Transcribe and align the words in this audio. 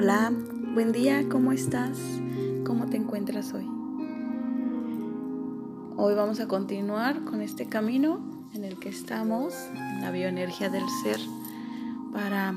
Hola, 0.00 0.32
buen 0.74 0.92
día, 0.92 1.28
¿cómo 1.28 1.50
estás? 1.50 1.98
¿Cómo 2.64 2.86
te 2.86 2.96
encuentras 2.96 3.52
hoy? 3.52 3.68
Hoy 5.96 6.14
vamos 6.14 6.38
a 6.38 6.46
continuar 6.46 7.24
con 7.24 7.40
este 7.40 7.66
camino 7.66 8.20
en 8.54 8.62
el 8.62 8.78
que 8.78 8.90
estamos, 8.90 9.54
la 10.00 10.12
bioenergía 10.12 10.68
del 10.68 10.84
ser, 11.02 11.18
para 12.12 12.54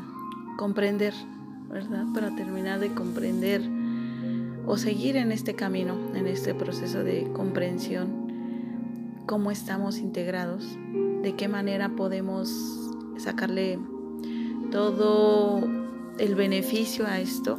comprender, 0.60 1.16
¿verdad? 1.68 2.06
Para 2.14 2.30
terminar 2.36 2.80
de 2.80 2.94
comprender 2.94 3.64
o 4.68 4.78
seguir 4.78 5.18
en 5.18 5.32
este 5.32 5.56
camino, 5.56 5.96
en 6.14 6.28
este 6.28 6.54
proceso 6.54 7.04
de 7.04 7.28
comprensión, 7.34 9.24
cómo 9.26 9.50
estamos 9.50 9.98
integrados, 9.98 10.78
de 11.24 11.34
qué 11.36 11.48
manera 11.48 11.90
podemos 11.90 12.52
sacarle 13.18 13.80
todo 14.70 15.81
el 16.22 16.36
beneficio 16.36 17.08
a 17.08 17.20
esto. 17.20 17.58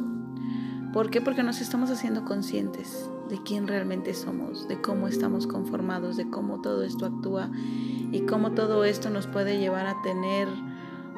¿Por 0.93 1.09
qué? 1.09 1.19
Porque 1.19 1.43
nos 1.43 1.59
estamos 1.59 1.89
haciendo 1.89 2.23
conscientes 2.23 3.09
de 3.29 3.37
quién 3.43 3.67
realmente 3.67 4.13
somos, 4.13 4.69
de 4.69 4.79
cómo 4.79 5.09
estamos 5.09 5.47
conformados, 5.47 6.15
de 6.15 6.29
cómo 6.29 6.61
todo 6.61 6.83
esto 6.83 7.05
actúa 7.05 7.51
y 8.11 8.21
cómo 8.21 8.53
todo 8.53 8.85
esto 8.85 9.09
nos 9.09 9.27
puede 9.27 9.59
llevar 9.59 9.87
a 9.87 10.01
tener 10.01 10.47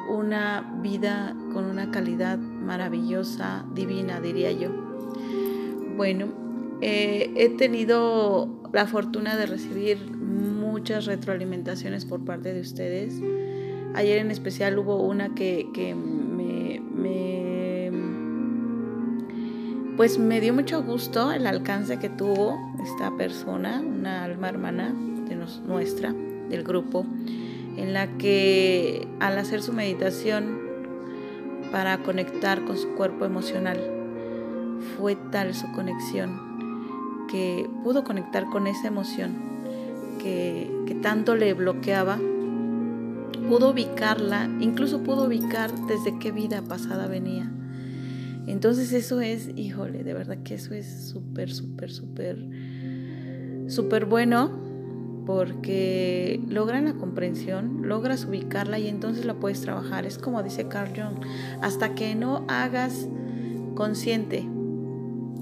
una 0.09 0.79
vida 0.81 1.35
con 1.53 1.65
una 1.65 1.91
calidad 1.91 2.39
maravillosa, 2.39 3.65
divina, 3.75 4.19
diría 4.19 4.51
yo. 4.51 4.69
Bueno, 5.95 6.27
eh, 6.81 7.31
he 7.35 7.49
tenido 7.49 8.49
la 8.73 8.87
fortuna 8.87 9.37
de 9.37 9.45
recibir 9.45 9.99
muchas 10.17 11.05
retroalimentaciones 11.05 12.05
por 12.05 12.25
parte 12.25 12.53
de 12.53 12.61
ustedes. 12.61 13.21
Ayer 13.93 14.17
en 14.17 14.31
especial 14.31 14.77
hubo 14.77 14.97
una 14.97 15.35
que, 15.35 15.95
pues 19.97 20.19
me 20.19 20.41
dio 20.41 20.53
mucho 20.53 20.83
gusto 20.83 21.31
el 21.31 21.47
alcance 21.47 21.97
que 21.99 22.09
tuvo 22.09 22.59
esta 22.83 23.15
persona, 23.15 23.81
una 23.81 24.23
alma 24.23 24.49
hermana 24.49 24.93
de 25.27 25.35
nuestra, 25.65 26.13
del 26.49 26.63
grupo, 26.63 27.05
en 27.77 27.93
la 27.93 28.07
que 28.17 29.07
al 29.19 29.37
hacer 29.37 29.61
su 29.61 29.73
meditación 29.73 30.59
para 31.71 31.97
conectar 31.99 32.63
con 32.65 32.77
su 32.77 32.89
cuerpo 32.95 33.25
emocional, 33.25 33.79
fue 34.97 35.15
tal 35.31 35.53
su 35.53 35.71
conexión 35.71 37.27
que 37.29 37.69
pudo 37.83 38.03
conectar 38.03 38.45
con 38.45 38.67
esa 38.67 38.87
emoción 38.87 39.35
que, 40.21 40.97
tanto 41.01 41.35
le 41.35 41.53
bloqueaba, 41.53 42.17
pudo 43.47 43.71
ubicarla, 43.71 44.49
incluso 44.59 45.03
pudo 45.03 45.25
ubicar 45.25 45.71
desde 45.87 46.17
qué 46.19 46.31
vida 46.31 46.61
pasada 46.61 47.07
venía. 47.07 47.51
Entonces 48.47 48.93
eso 48.93 49.21
es, 49.21 49.49
híjole, 49.55 50.03
de 50.03 50.13
verdad 50.13 50.37
que 50.43 50.55
eso 50.55 50.73
es 50.73 51.09
súper, 51.09 51.51
súper, 51.51 51.91
súper, 51.91 52.37
súper 53.67 54.05
bueno 54.05 54.63
porque 55.25 56.39
logran 56.47 56.85
la 56.85 56.93
comprensión, 56.93 57.87
logras 57.87 58.25
ubicarla 58.25 58.77
y 58.77 58.87
entonces 58.87 59.25
la 59.25 59.35
puedes 59.35 59.61
trabajar. 59.61 60.05
Es 60.05 60.17
como 60.19 60.43
dice 60.43 60.67
Carl 60.67 60.91
Jung, 60.95 61.25
hasta 61.61 61.95
que 61.95 62.13
no 62.13 62.45
hagas 62.47 63.07
consciente 63.73 64.47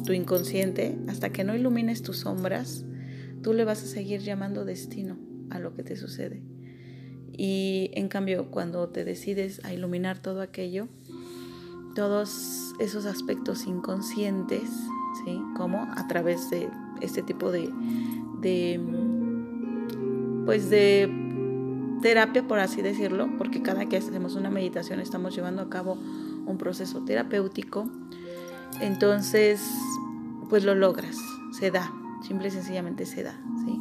tu 0.06 0.14
inconsciente, 0.14 0.98
hasta 1.08 1.30
que 1.30 1.44
no 1.44 1.56
ilumines 1.56 2.02
tus 2.02 2.18
sombras, 2.18 2.86
tú 3.42 3.54
le 3.54 3.66
vas 3.66 3.84
a 3.84 3.88
seguir 3.88 4.22
llamando 4.22 4.66
destino 4.66 5.18
a 5.50 5.59
lo 5.59 5.74
que 5.74 5.84
te 5.84 5.96
sucede. 5.96 6.53
Y 7.36 7.92
en 7.94 8.08
cambio, 8.08 8.52
cuando 8.52 8.89
te 8.89 9.03
decides 9.03 9.64
a 9.66 9.73
iluminar 9.73 10.20
todo 10.20 10.42
aquello, 10.42 10.88
todos 11.95 12.73
esos 12.80 13.06
aspectos 13.06 13.66
inconscientes, 13.66 14.70
¿sí? 15.25 15.42
Como 15.56 15.88
a 15.95 16.08
través 16.08 16.50
de 16.50 16.69
este 17.02 17.22
tipo 17.22 17.52
de, 17.52 17.69
de 18.41 18.80
pues 20.46 20.69
de 20.69 21.09
terapia, 22.02 22.47
por 22.47 22.59
así 22.59 22.81
decirlo, 22.81 23.30
porque 23.38 23.62
cada 23.62 23.85
que 23.85 23.97
hacemos 23.97 24.35
una 24.35 24.50
meditación 24.50 25.00
estamos 25.00 25.35
llevando 25.35 25.62
a 25.62 25.69
cabo 25.69 25.94
un 26.46 26.58
proceso 26.58 27.03
terapéutico, 27.06 27.90
entonces 28.81 29.62
pues 30.50 30.66
lo 30.66 30.75
logras, 30.75 31.18
se 31.58 31.72
da, 31.72 31.91
simple 32.28 32.50
y 32.50 32.52
sencillamente 32.52 33.06
se 33.06 33.24
da. 33.24 33.40
¿sí? 33.66 33.79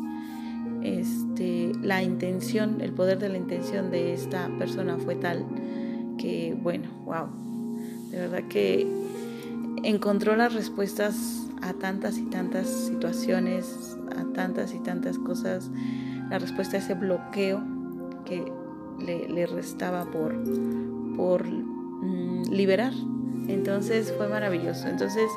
Este, 0.82 1.72
la 1.80 2.02
intención, 2.02 2.80
el 2.80 2.92
poder 2.92 3.18
de 3.18 3.28
la 3.28 3.38
intención 3.38 3.90
de 3.90 4.14
esta 4.14 4.48
persona 4.58 4.98
fue 4.98 5.14
tal 5.14 5.44
que, 6.18 6.56
bueno, 6.60 6.88
wow, 7.04 7.28
de 8.10 8.18
verdad 8.18 8.42
que 8.48 8.86
encontró 9.84 10.36
las 10.36 10.54
respuestas 10.54 11.46
a 11.62 11.72
tantas 11.74 12.18
y 12.18 12.24
tantas 12.24 12.68
situaciones, 12.68 13.96
a 14.16 14.24
tantas 14.32 14.74
y 14.74 14.80
tantas 14.80 15.18
cosas, 15.18 15.70
la 16.28 16.38
respuesta 16.38 16.76
a 16.76 16.80
ese 16.80 16.94
bloqueo 16.94 17.62
que 18.24 18.44
le, 18.98 19.46
restaba 19.46 20.04
por, 20.04 20.34
por 21.16 21.46
mm, 21.46 22.50
liberar. 22.50 22.92
Entonces 23.48 24.12
fue 24.16 24.28
maravilloso. 24.28 24.88
Entonces, 24.88 25.28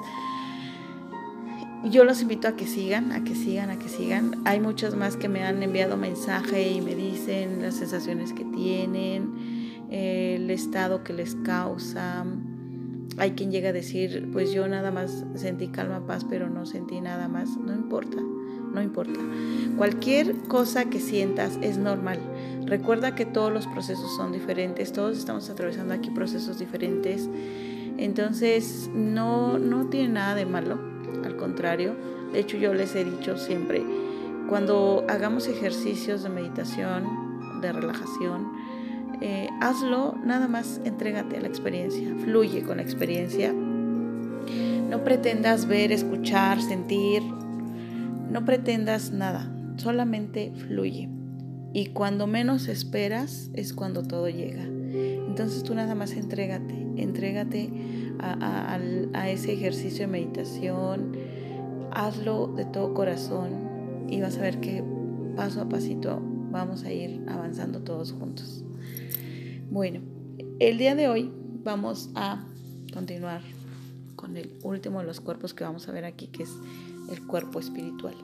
yo 1.89 2.03
los 2.03 2.21
invito 2.21 2.47
a 2.47 2.55
que 2.55 2.65
sigan, 2.65 3.11
a 3.11 3.23
que 3.23 3.35
sigan, 3.35 3.69
a 3.69 3.77
que 3.77 3.89
sigan. 3.89 4.41
Hay 4.45 4.59
muchos 4.59 4.95
más 4.95 5.17
que 5.17 5.29
me 5.29 5.43
han 5.43 5.61
enviado 5.61 5.97
mensaje 5.97 6.71
y 6.71 6.81
me 6.81 6.95
dicen 6.95 7.61
las 7.61 7.75
sensaciones 7.75 8.33
que 8.33 8.43
tienen, 8.43 9.85
el 9.91 10.49
estado 10.49 11.03
que 11.03 11.13
les 11.13 11.35
causa. 11.35 12.25
Hay 13.17 13.31
quien 13.31 13.51
llega 13.51 13.69
a 13.69 13.73
decir, 13.73 14.29
pues 14.33 14.51
yo 14.51 14.67
nada 14.67 14.91
más 14.91 15.25
sentí 15.35 15.67
calma, 15.67 16.05
paz, 16.05 16.25
pero 16.27 16.49
no 16.49 16.65
sentí 16.65 16.99
nada 17.01 17.27
más. 17.27 17.55
No 17.57 17.73
importa, 17.73 18.17
no 18.17 18.81
importa. 18.81 19.19
Cualquier 19.77 20.35
cosa 20.47 20.85
que 20.85 20.99
sientas 20.99 21.57
es 21.61 21.77
normal. 21.77 22.19
Recuerda 22.65 23.13
que 23.13 23.25
todos 23.25 23.53
los 23.53 23.67
procesos 23.67 24.15
son 24.15 24.31
diferentes, 24.31 24.91
todos 24.91 25.17
estamos 25.17 25.49
atravesando 25.49 25.93
aquí 25.93 26.09
procesos 26.09 26.57
diferentes. 26.57 27.29
Entonces, 27.97 28.89
no, 28.93 29.59
no 29.59 29.85
tiene 29.85 30.09
nada 30.09 30.35
de 30.35 30.45
malo 30.45 30.73
al 30.73 30.94
contrario, 31.45 31.95
de 32.33 32.39
hecho 32.39 32.57
yo 32.57 32.73
les 32.73 32.95
he 32.95 33.05
dicho 33.05 33.37
siempre, 33.37 33.83
cuando 34.49 35.05
hagamos 35.07 35.47
ejercicios 35.47 36.23
de 36.23 36.29
meditación, 36.29 37.61
de 37.61 37.71
relajación, 37.71 38.51
eh, 39.21 39.47
hazlo, 39.61 40.15
nada 40.25 40.47
más 40.47 40.81
entrégate 40.85 41.37
a 41.37 41.41
la 41.41 41.47
experiencia, 41.47 42.15
fluye 42.23 42.63
con 42.63 42.77
la 42.77 42.83
experiencia. 42.83 43.53
No 43.53 45.03
pretendas 45.03 45.67
ver, 45.67 45.91
escuchar, 45.91 46.59
sentir, 46.59 47.21
no 48.31 48.43
pretendas 48.43 49.11
nada, 49.11 49.47
solamente 49.77 50.51
fluye. 50.67 51.09
Y 51.73 51.87
cuando 51.87 52.25
menos 52.25 52.67
esperas 52.69 53.51
es 53.53 53.71
cuando 53.71 54.01
todo 54.01 54.29
llega. 54.29 54.63
Entonces 54.63 55.61
tú 55.61 55.75
nada 55.75 55.93
más 55.93 56.13
entrégate, 56.13 56.73
entrégate 56.97 57.69
a, 58.19 59.29
ese 59.29 59.53
ejercicio 59.53 60.05
de 60.05 60.07
meditación, 60.07 61.34
hazlo 61.95 62.47
de 62.47 62.65
todo 62.65 62.93
corazón 62.93 64.05
y 64.09 64.21
vas 64.21 64.37
a 64.37 64.41
ver 64.41 64.59
que 64.59 64.83
paso 65.35 65.61
a 65.61 65.69
pasito 65.69 66.21
vamos 66.51 66.83
a 66.83 66.91
ir 66.91 67.23
avanzando 67.27 67.81
todos 67.81 68.11
juntos. 68.11 68.63
Bueno, 69.71 70.01
el 70.59 70.77
día 70.77 70.93
de 70.93 71.07
hoy 71.07 71.31
vamos 71.63 72.09
a 72.13 72.43
continuar 72.93 73.41
con 74.15 74.35
el 74.35 74.51
último 74.61 74.99
de 74.99 75.05
los 75.05 75.21
cuerpos 75.21 75.53
que 75.53 75.63
vamos 75.63 75.87
a 75.87 75.93
ver 75.93 76.05
aquí, 76.05 76.27
que 76.27 76.43
es 76.43 76.51
el 77.09 77.25
cuerpo 77.25 77.59
espiritual. 77.59 78.15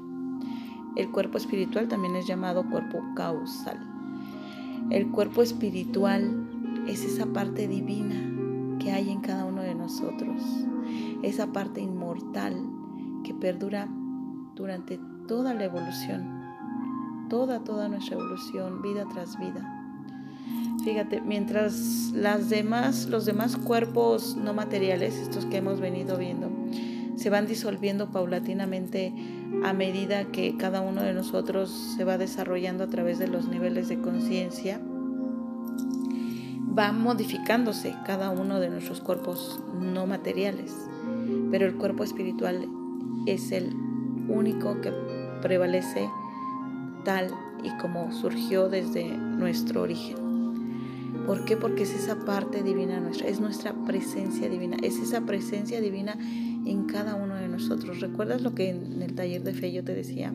El 0.97 1.09
cuerpo 1.11 1.37
espiritual 1.37 1.87
también 1.87 2.15
es 2.17 2.27
llamado 2.27 2.69
cuerpo 2.69 3.01
causal. 3.15 3.79
El 4.89 5.09
cuerpo 5.11 5.41
espiritual 5.41 6.45
es 6.87 7.05
esa 7.05 7.25
parte 7.27 7.69
divina 7.69 8.77
que 8.79 8.91
hay 8.91 9.09
en 9.09 9.21
cada 9.21 9.45
uno 9.45 9.61
de 9.61 9.75
nosotros, 9.75 10.41
esa 11.23 11.53
parte 11.53 11.79
inmortal 11.79 12.70
perdura 13.33 13.87
durante 14.55 14.99
toda 15.27 15.53
la 15.53 15.65
evolución, 15.65 16.41
toda, 17.29 17.63
toda 17.63 17.87
nuestra 17.87 18.17
evolución, 18.17 18.81
vida 18.81 19.05
tras 19.11 19.39
vida. 19.39 19.77
Fíjate, 20.83 21.21
mientras 21.21 22.11
las 22.13 22.49
demás, 22.49 23.05
los 23.07 23.25
demás 23.25 23.55
cuerpos 23.55 24.35
no 24.35 24.53
materiales, 24.53 25.15
estos 25.15 25.45
que 25.45 25.57
hemos 25.57 25.79
venido 25.79 26.17
viendo, 26.17 26.49
se 27.15 27.29
van 27.29 27.45
disolviendo 27.45 28.09
paulatinamente 28.09 29.13
a 29.63 29.73
medida 29.73 30.25
que 30.25 30.57
cada 30.57 30.81
uno 30.81 31.03
de 31.03 31.13
nosotros 31.13 31.69
se 31.95 32.03
va 32.03 32.17
desarrollando 32.17 32.83
a 32.83 32.87
través 32.87 33.19
de 33.19 33.27
los 33.27 33.47
niveles 33.47 33.89
de 33.89 34.01
conciencia, 34.01 34.81
va 36.77 36.91
modificándose 36.91 37.95
cada 38.05 38.31
uno 38.31 38.59
de 38.59 38.69
nuestros 38.69 39.01
cuerpos 39.01 39.61
no 39.79 40.07
materiales, 40.07 40.75
pero 41.51 41.67
el 41.67 41.75
cuerpo 41.75 42.03
espiritual 42.03 42.67
es 43.25 43.51
el 43.51 43.75
único 44.27 44.79
que 44.81 44.91
prevalece 45.41 46.09
tal 47.03 47.31
y 47.63 47.69
como 47.77 48.11
surgió 48.11 48.69
desde 48.69 49.05
nuestro 49.17 49.81
origen. 49.81 50.17
¿Por 51.25 51.45
qué? 51.45 51.55
Porque 51.55 51.83
es 51.83 51.93
esa 51.93 52.25
parte 52.25 52.63
divina 52.63 52.99
nuestra, 52.99 53.27
es 53.27 53.39
nuestra 53.39 53.73
presencia 53.85 54.49
divina, 54.49 54.77
es 54.81 54.97
esa 54.97 55.21
presencia 55.21 55.79
divina 55.79 56.17
en 56.65 56.85
cada 56.85 57.15
uno 57.15 57.35
de 57.35 57.47
nosotros. 57.47 57.99
¿Recuerdas 57.99 58.41
lo 58.41 58.55
que 58.55 58.69
en 58.69 59.01
el 59.01 59.13
taller 59.13 59.43
de 59.43 59.53
fe 59.53 59.71
yo 59.71 59.83
te 59.83 59.93
decía? 59.93 60.33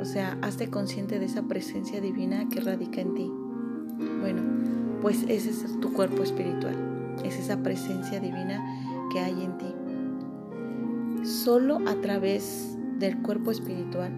O 0.00 0.04
sea, 0.04 0.36
hazte 0.42 0.68
consciente 0.68 1.18
de 1.18 1.26
esa 1.26 1.42
presencia 1.42 2.00
divina 2.00 2.48
que 2.48 2.60
radica 2.60 3.00
en 3.00 3.14
ti. 3.14 3.30
Bueno, 4.20 4.42
pues 5.00 5.24
ese 5.28 5.50
es 5.50 5.80
tu 5.80 5.92
cuerpo 5.92 6.22
espiritual, 6.22 6.76
es 7.24 7.38
esa 7.38 7.62
presencia 7.62 8.20
divina 8.20 8.62
que 9.12 9.20
hay 9.20 9.42
en 9.42 9.58
ti. 9.58 9.83
Solo 11.24 11.78
a 11.88 11.94
través 12.02 12.76
del 12.98 13.16
cuerpo 13.22 13.50
espiritual 13.50 14.12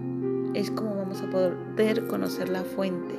es 0.54 0.72
como 0.72 0.96
vamos 0.96 1.22
a 1.22 1.30
poder 1.30 2.08
conocer 2.08 2.48
la 2.48 2.64
fuente, 2.64 3.14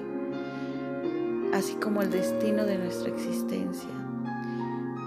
así 1.53 1.75
como 1.75 2.01
el 2.01 2.11
destino 2.11 2.65
de 2.65 2.77
nuestra 2.77 3.09
existencia. 3.13 3.89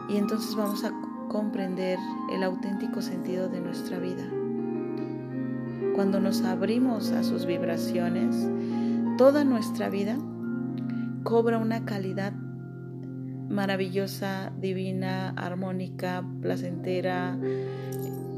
Y 0.09 0.17
entonces 0.17 0.57
vamos 0.57 0.83
a 0.85 0.93
comprender 1.29 1.99
el 2.33 2.43
auténtico 2.43 3.03
sentido 3.03 3.51
de 3.51 3.61
nuestra 3.61 3.99
vida. 3.99 4.27
Cuando 5.95 6.19
nos 6.19 6.41
abrimos 6.41 7.13
a 7.13 7.23
sus 7.23 7.45
vibraciones, 7.45 8.49
toda 9.19 9.45
nuestra 9.45 9.91
vida 9.91 10.17
cobra 11.23 11.59
una 11.59 11.85
calidad 11.85 12.33
maravillosa, 13.51 14.53
divina, 14.59 15.35
armónica, 15.37 16.25
placentera. 16.41 17.37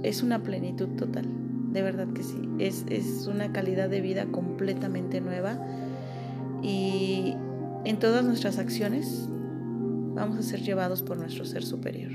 Es 0.03 0.23
una 0.23 0.43
plenitud 0.43 0.89
total, 0.97 1.27
de 1.73 1.83
verdad 1.83 2.09
que 2.13 2.23
sí. 2.23 2.49
Es, 2.59 2.85
es 2.89 3.27
una 3.27 3.53
calidad 3.53 3.89
de 3.89 4.01
vida 4.01 4.27
completamente 4.27 5.21
nueva 5.21 5.59
y 6.63 7.35
en 7.85 7.99
todas 7.99 8.25
nuestras 8.25 8.59
acciones 8.59 9.29
vamos 10.15 10.39
a 10.39 10.43
ser 10.43 10.63
llevados 10.63 11.03
por 11.03 11.17
nuestro 11.17 11.45
ser 11.45 11.65
superior. 11.65 12.13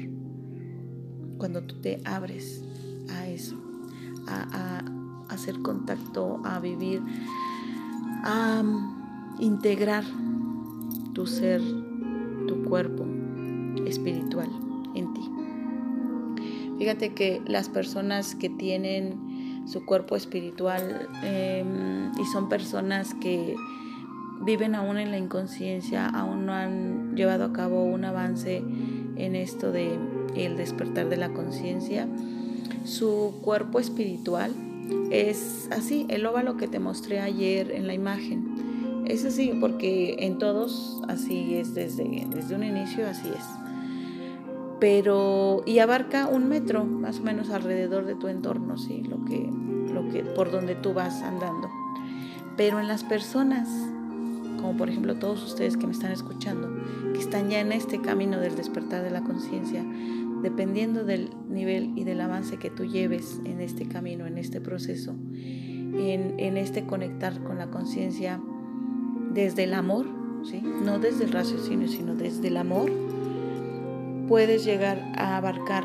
Cuando 1.37 1.63
tú 1.63 1.75
te 1.81 2.01
abres 2.05 2.63
a 3.09 3.27
eso, 3.27 3.55
a, 4.27 4.79
a 5.29 5.33
hacer 5.33 5.59
contacto, 5.61 6.41
a 6.43 6.59
vivir, 6.59 7.01
a 8.23 8.63
integrar 9.39 10.03
tu 11.13 11.25
ser, 11.25 11.61
tu 12.47 12.63
cuerpo 12.63 13.05
espiritual 13.85 14.49
en 14.95 15.13
ti. 15.13 15.36
Fíjate 16.77 17.13
que 17.13 17.41
las 17.45 17.69
personas 17.69 18.35
que 18.35 18.49
tienen 18.49 19.65
su 19.67 19.85
cuerpo 19.85 20.15
espiritual 20.15 21.09
em, 21.23 22.11
y 22.19 22.25
son 22.31 22.47
personas 22.49 23.13
que 23.15 23.55
viven 24.41 24.75
aún 24.75 24.97
en 24.97 25.11
la 25.11 25.17
inconsciencia, 25.17 26.07
aún 26.07 26.45
no 26.45 26.53
han 26.53 27.15
llevado 27.15 27.43
a 27.45 27.53
cabo 27.53 27.83
un 27.83 28.05
avance 28.05 28.57
en 28.57 29.35
esto 29.35 29.71
de 29.71 29.97
el 30.35 30.55
despertar 30.55 31.09
de 31.09 31.17
la 31.17 31.29
conciencia, 31.29 32.07
su 32.85 33.39
cuerpo 33.41 33.79
espiritual 33.79 34.53
es 35.11 35.67
así, 35.71 36.05
el 36.09 36.25
óvalo 36.25 36.57
que 36.57 36.67
te 36.67 36.79
mostré 36.79 37.19
ayer 37.19 37.71
en 37.71 37.87
la 37.87 37.93
imagen. 37.93 39.03
Es 39.05 39.25
así 39.25 39.51
porque 39.59 40.17
en 40.19 40.37
todos 40.37 41.01
así 41.07 41.55
es 41.55 41.73
desde, 41.73 42.25
desde 42.29 42.55
un 42.55 42.63
inicio, 42.63 43.07
así 43.07 43.27
es. 43.29 43.66
Pero, 44.79 45.63
y 45.65 45.79
abarca 45.79 46.27
un 46.27 46.47
metro 46.49 46.85
más 46.85 47.19
o 47.19 47.23
menos 47.23 47.49
alrededor 47.49 48.05
de 48.05 48.15
tu 48.15 48.27
entorno, 48.27 48.77
sí, 48.77 49.01
lo 49.03 49.25
que, 49.25 49.49
lo 49.91 50.07
que, 50.09 50.23
por 50.23 50.51
donde 50.51 50.75
tú 50.75 50.93
vas 50.93 51.23
andando. 51.23 51.69
Pero 52.57 52.79
en 52.79 52.87
las 52.87 53.03
personas, 53.03 53.67
como 54.57 54.77
por 54.77 54.89
ejemplo 54.89 55.15
todos 55.15 55.43
ustedes 55.43 55.77
que 55.77 55.87
me 55.87 55.93
están 55.93 56.11
escuchando, 56.11 56.69
que 57.13 57.19
están 57.19 57.49
ya 57.49 57.59
en 57.59 57.71
este 57.71 58.01
camino 58.01 58.39
del 58.39 58.55
despertar 58.55 59.03
de 59.03 59.09
la 59.09 59.23
conciencia, 59.23 59.83
dependiendo 60.43 61.03
del 61.03 61.31
nivel 61.49 61.93
y 61.95 62.03
del 62.03 62.21
avance 62.21 62.57
que 62.57 62.69
tú 62.69 62.85
lleves 62.85 63.41
en 63.45 63.61
este 63.61 63.87
camino, 63.87 64.27
en 64.27 64.37
este 64.37 64.61
proceso, 64.61 65.15
en, 65.31 66.35
en 66.37 66.57
este 66.57 66.85
conectar 66.85 67.41
con 67.41 67.57
la 67.57 67.71
conciencia, 67.71 68.39
desde 69.33 69.65
el 69.65 69.73
amor, 69.73 70.07
¿sí? 70.43 70.61
no 70.61 70.99
desde 70.99 71.25
el 71.25 71.31
raciocinio, 71.31 71.87
sino 71.87 72.15
desde 72.15 72.47
el 72.47 72.57
amor, 72.57 72.91
puedes 74.27 74.65
llegar 74.65 75.11
a 75.15 75.37
abarcar 75.37 75.83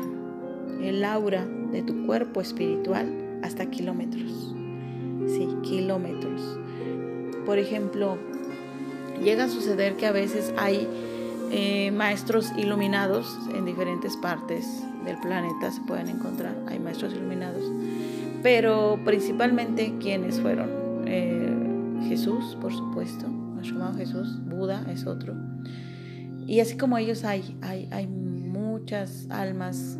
el 0.81 1.03
aura 1.03 1.45
de 1.45 1.81
tu 1.81 2.05
cuerpo 2.05 2.41
espiritual 2.41 3.39
hasta 3.41 3.65
kilómetros. 3.67 4.53
Sí, 5.27 5.47
kilómetros. 5.63 6.59
Por 7.45 7.57
ejemplo, 7.57 8.17
llega 9.23 9.45
a 9.45 9.49
suceder 9.49 9.95
que 9.95 10.05
a 10.05 10.11
veces 10.11 10.53
hay 10.57 10.87
eh, 11.51 11.91
maestros 11.91 12.51
iluminados 12.57 13.37
en 13.55 13.65
diferentes 13.65 14.17
partes 14.17 14.83
del 15.05 15.17
planeta, 15.19 15.71
se 15.71 15.81
pueden 15.81 16.07
encontrar, 16.07 16.55
hay 16.67 16.79
maestros 16.79 17.13
iluminados, 17.13 17.63
pero 18.41 18.99
principalmente 19.03 19.95
quienes 19.99 20.39
fueron 20.39 20.69
eh, 21.05 21.53
Jesús, 22.07 22.57
por 22.61 22.73
supuesto, 22.73 23.27
nuestro 23.27 23.75
amado 23.75 23.97
Jesús, 23.97 24.39
Buda 24.45 24.85
es 24.91 25.05
otro. 25.05 25.33
Y 26.47 26.59
así 26.59 26.77
como 26.77 26.97
ellos 26.97 27.23
hay, 27.23 27.57
hay, 27.61 27.87
hay 27.91 28.07
muchas 28.83 29.27
almas 29.29 29.97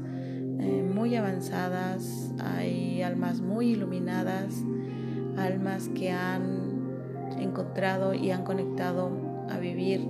eh, 0.59 0.83
muy 0.83 1.15
avanzadas, 1.15 2.33
hay 2.37 3.01
almas 3.01 3.39
muy 3.39 3.69
iluminadas, 3.69 4.55
almas 5.37 5.87
que 5.87 6.11
han 6.11 6.91
encontrado 7.39 8.13
y 8.13 8.31
han 8.31 8.43
conectado 8.43 9.09
a 9.49 9.57
vivir 9.57 10.05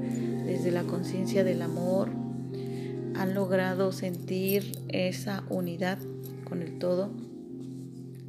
desde 0.45 0.71
la 0.71 0.81
conciencia 0.81 1.43
del 1.43 1.61
amor, 1.61 2.09
han 3.15 3.35
logrado 3.35 3.91
sentir 3.91 4.71
esa 4.87 5.43
unidad 5.51 5.99
con 6.43 6.63
el 6.63 6.79
todo. 6.79 7.11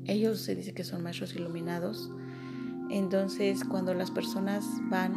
Ellos 0.05 0.43
se 0.43 0.55
dice 0.55 0.75
que 0.75 0.85
son 0.85 1.03
maestros 1.03 1.35
iluminados 1.35 2.11
entonces, 2.91 3.65
cuando 3.65 3.95
las 3.95 4.11
personas 4.11 4.67
van 4.91 5.15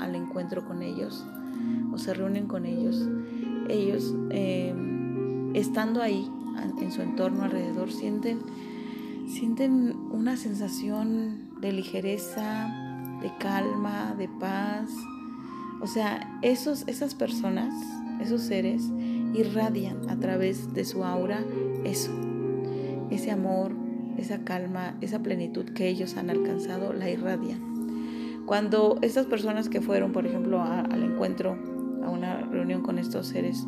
al 0.00 0.14
encuentro 0.14 0.64
con 0.64 0.82
ellos 0.82 1.24
o 1.92 1.98
se 1.98 2.14
reúnen 2.14 2.46
con 2.46 2.64
ellos, 2.64 3.08
ellos, 3.68 4.14
eh, 4.30 4.74
estando 5.54 6.02
ahí, 6.02 6.30
en 6.80 6.92
su 6.92 7.02
entorno 7.02 7.44
alrededor, 7.44 7.92
sienten, 7.92 8.40
sienten 9.26 9.96
una 10.10 10.36
sensación 10.36 11.50
de 11.60 11.72
ligereza, 11.72 12.68
de 13.22 13.30
calma, 13.38 14.14
de 14.16 14.28
paz. 14.28 14.90
O 15.80 15.86
sea, 15.86 16.38
esos, 16.42 16.86
esas 16.88 17.14
personas, 17.14 17.74
esos 18.20 18.42
seres, 18.42 18.82
irradian 19.34 20.08
a 20.08 20.16
través 20.16 20.72
de 20.74 20.84
su 20.84 21.04
aura 21.04 21.44
eso, 21.84 22.10
ese 23.10 23.30
amor, 23.30 23.72
esa 24.16 24.44
calma, 24.44 24.96
esa 25.00 25.20
plenitud 25.20 25.64
que 25.66 25.88
ellos 25.88 26.16
han 26.16 26.30
alcanzado, 26.30 26.92
la 26.92 27.10
irradian. 27.10 27.68
Cuando 28.46 28.98
estas 29.02 29.26
personas 29.26 29.68
que 29.68 29.80
fueron, 29.80 30.12
por 30.12 30.26
ejemplo, 30.26 30.62
al 30.62 31.02
encuentro, 31.02 31.58
a 32.04 32.10
una 32.10 32.40
reunión 32.42 32.82
con 32.82 32.98
estos 32.98 33.26
seres, 33.28 33.66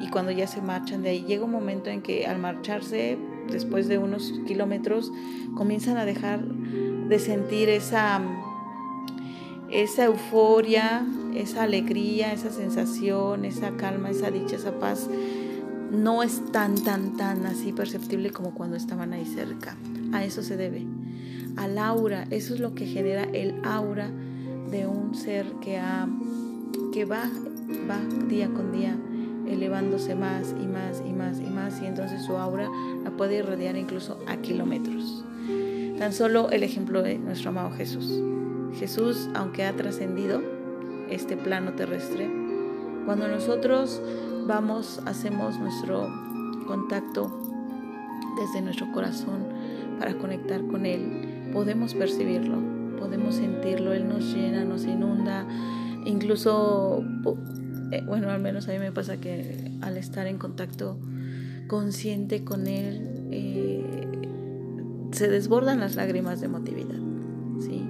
y 0.00 0.08
cuando 0.08 0.32
ya 0.32 0.46
se 0.46 0.60
marchan 0.60 1.02
de 1.02 1.10
ahí, 1.10 1.24
llega 1.26 1.44
un 1.44 1.52
momento 1.52 1.88
en 1.88 2.02
que 2.02 2.26
al 2.26 2.38
marcharse, 2.38 3.18
después 3.50 3.86
de 3.86 3.98
unos 3.98 4.32
kilómetros, 4.46 5.12
comienzan 5.54 5.96
a 5.96 6.04
dejar 6.04 6.44
de 6.44 7.18
sentir 7.20 7.68
esa, 7.68 8.20
esa 9.70 10.04
euforia, 10.04 11.06
esa 11.34 11.62
alegría, 11.62 12.32
esa 12.32 12.50
sensación, 12.50 13.44
esa 13.44 13.76
calma, 13.76 14.10
esa 14.10 14.30
dicha, 14.30 14.56
esa 14.56 14.78
paz 14.78 15.08
no 15.92 16.22
es 16.22 16.42
tan, 16.52 16.74
tan, 16.74 17.16
tan 17.16 17.44
así 17.46 17.72
perceptible 17.72 18.30
como 18.30 18.54
cuando 18.54 18.76
estaban 18.76 19.12
ahí 19.12 19.26
cerca. 19.26 19.76
A 20.12 20.24
eso 20.24 20.42
se 20.42 20.56
debe. 20.56 20.86
Al 21.56 21.78
aura, 21.78 22.24
eso 22.30 22.54
es 22.54 22.60
lo 22.60 22.74
que 22.74 22.86
genera 22.86 23.24
el 23.24 23.60
aura 23.62 24.10
de 24.70 24.86
un 24.86 25.14
ser 25.14 25.46
que, 25.60 25.78
ha, 25.78 26.08
que 26.92 27.04
va, 27.04 27.30
va 27.88 27.98
día 28.28 28.48
con 28.48 28.70
día 28.72 28.96
elevándose 29.48 30.14
más 30.14 30.54
y 30.60 30.66
más 30.66 31.02
y 31.06 31.12
más 31.12 31.40
y 31.40 31.50
más 31.50 31.80
y 31.80 31.86
entonces 31.86 32.22
su 32.22 32.36
aura 32.36 32.68
la 33.02 33.10
puede 33.10 33.38
irradiar 33.38 33.76
incluso 33.76 34.18
a 34.26 34.36
kilómetros. 34.36 35.24
Tan 35.98 36.12
solo 36.12 36.50
el 36.50 36.62
ejemplo 36.62 37.02
de 37.02 37.18
nuestro 37.18 37.50
amado 37.50 37.70
Jesús. 37.72 38.20
Jesús, 38.74 39.28
aunque 39.34 39.64
ha 39.64 39.74
trascendido 39.74 40.42
este 41.10 41.36
plano 41.36 41.72
terrestre, 41.72 42.30
cuando 43.04 43.28
nosotros 43.28 44.00
vamos, 44.46 45.00
hacemos 45.06 45.58
nuestro 45.58 46.08
contacto 46.66 47.30
desde 48.38 48.62
nuestro 48.62 48.90
corazón 48.92 49.44
para 49.98 50.14
conectar 50.14 50.66
con 50.66 50.86
Él, 50.86 51.50
podemos 51.52 51.94
percibirlo, 51.94 52.58
podemos 52.98 53.36
sentirlo, 53.36 53.92
Él 53.92 54.08
nos 54.08 54.34
llena, 54.34 54.64
nos 54.64 54.84
inunda, 54.84 55.46
incluso, 56.04 57.04
eh, 57.90 58.02
bueno, 58.06 58.30
al 58.30 58.40
menos 58.40 58.68
a 58.68 58.72
mí 58.72 58.78
me 58.78 58.92
pasa 58.92 59.18
que 59.18 59.70
al 59.80 59.96
estar 59.96 60.26
en 60.26 60.38
contacto 60.38 60.98
consciente 61.66 62.44
con 62.44 62.66
Él, 62.66 63.28
eh, 63.30 64.08
se 65.12 65.28
desbordan 65.28 65.80
las 65.80 65.96
lágrimas 65.96 66.40
de 66.40 66.46
emotividad, 66.46 66.98
¿sí? 67.60 67.82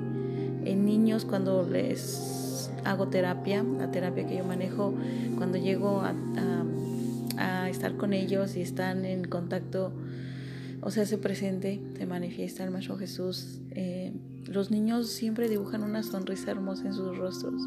En 0.64 0.84
niños 0.84 1.24
cuando 1.24 1.68
les 1.68 2.70
hago 2.84 3.08
terapia, 3.08 3.62
la 3.62 3.90
terapia 3.90 4.26
que 4.26 4.36
yo 4.36 4.44
manejo 4.44 4.94
cuando 5.36 5.58
llego 5.58 6.02
a, 6.02 6.14
estar 7.68 7.96
con 7.96 8.12
ellos 8.12 8.56
y 8.56 8.60
están 8.60 9.06
en 9.06 9.24
contacto, 9.24 9.92
o 10.82 10.90
sea, 10.90 11.06
se 11.06 11.16
presente, 11.16 11.80
se 11.96 12.06
manifiesta 12.06 12.64
el 12.64 12.70
Maestro 12.70 12.98
Jesús. 12.98 13.60
Eh, 13.70 14.12
los 14.46 14.70
niños 14.70 15.08
siempre 15.08 15.48
dibujan 15.48 15.82
una 15.82 16.02
sonrisa 16.02 16.50
hermosa 16.50 16.86
en 16.86 16.94
sus 16.94 17.16
rostros. 17.16 17.62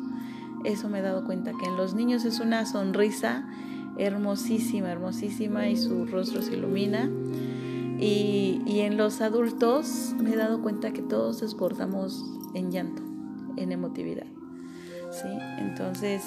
Eso 0.63 0.89
me 0.89 1.00
he 1.00 1.01
dado 1.01 1.25
cuenta, 1.25 1.51
que 1.51 1.65
en 1.65 1.77
los 1.77 1.94
niños 1.94 2.25
es 2.25 2.39
una 2.39 2.65
sonrisa 2.65 3.48
hermosísima, 3.98 4.91
hermosísima 4.91 5.70
y 5.70 5.77
su 5.77 6.05
rostro 6.05 6.41
se 6.41 6.55
ilumina. 6.55 7.10
Y, 8.00 8.62
y 8.65 8.82
en 8.82 8.98
los 8.98 9.22
adultos 9.22 10.13
me 10.22 10.34
he 10.34 10.36
dado 10.36 10.62
cuenta 10.62 10.91
que 10.91 11.01
todos 11.01 11.39
desbordamos 11.39 12.24
en 12.53 12.72
llanto, 12.72 13.01
en 13.55 13.72
emotividad. 13.72 14.27
¿sí? 15.12 15.29
Entonces, 15.60 16.24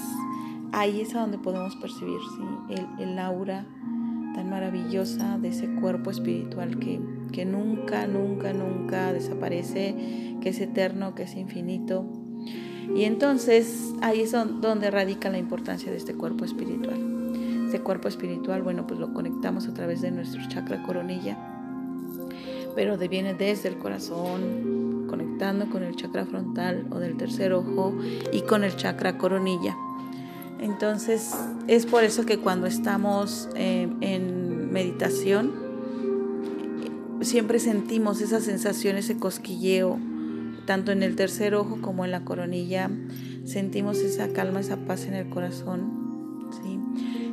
ahí 0.72 1.00
es 1.00 1.14
a 1.14 1.20
donde 1.20 1.38
podemos 1.38 1.76
percibir 1.76 2.20
el, 2.70 2.86
el, 3.10 3.18
aura 3.18 3.66
tan 4.34 4.48
maravillosa 4.48 5.38
de 5.38 5.48
ese 5.48 5.68
cuerpo 5.74 6.10
espiritual 6.10 6.78
que, 6.78 7.00
que 7.32 7.44
nunca, 7.44 8.06
nunca, 8.06 8.52
nunca 8.52 9.12
desaparece, 9.12 9.94
que 10.40 10.50
es 10.50 10.60
eterno, 10.60 11.14
que 11.14 11.24
es 11.24 11.36
infinito. 11.36 12.04
Y 12.94 13.04
entonces 13.04 13.92
ahí 14.00 14.22
es 14.22 14.32
donde 14.32 14.90
radica 14.90 15.30
la 15.30 15.38
importancia 15.38 15.90
de 15.90 15.98
este 15.98 16.14
cuerpo 16.14 16.44
espiritual. 16.44 16.98
Este 17.66 17.80
cuerpo 17.80 18.08
espiritual, 18.08 18.62
bueno, 18.62 18.86
pues 18.86 18.98
lo 18.98 19.12
conectamos 19.12 19.66
a 19.68 19.74
través 19.74 20.00
de 20.00 20.10
nuestro 20.10 20.40
chakra 20.48 20.82
coronilla, 20.82 21.36
pero 22.74 22.96
viene 22.96 23.34
desde 23.34 23.68
el 23.68 23.76
corazón, 23.76 25.06
conectando 25.06 25.68
con 25.68 25.82
el 25.82 25.94
chakra 25.94 26.24
frontal 26.24 26.86
o 26.90 26.98
del 26.98 27.16
tercer 27.16 27.52
ojo 27.52 27.94
y 28.32 28.40
con 28.42 28.64
el 28.64 28.74
chakra 28.76 29.18
coronilla. 29.18 29.76
Entonces 30.60 31.34
es 31.66 31.84
por 31.84 32.04
eso 32.04 32.24
que 32.24 32.38
cuando 32.38 32.66
estamos 32.66 33.48
eh, 33.54 33.88
en 34.00 34.72
meditación 34.72 35.67
siempre 37.22 37.58
sentimos 37.58 38.20
esa 38.20 38.40
sensación, 38.40 38.96
ese 38.96 39.16
cosquilleo, 39.16 39.98
tanto 40.66 40.92
en 40.92 41.02
el 41.02 41.16
tercer 41.16 41.54
ojo 41.54 41.78
como 41.80 42.04
en 42.04 42.10
la 42.10 42.24
coronilla. 42.24 42.90
Sentimos 43.44 43.98
esa 43.98 44.28
calma, 44.32 44.60
esa 44.60 44.76
paz 44.76 45.06
en 45.06 45.14
el 45.14 45.28
corazón. 45.30 46.50
¿sí? 46.62 46.78